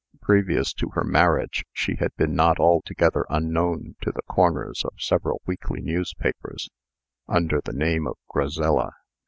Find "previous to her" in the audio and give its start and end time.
0.19-1.03